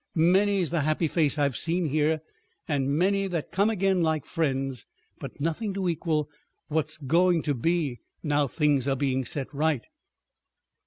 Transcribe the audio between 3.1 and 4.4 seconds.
that come again like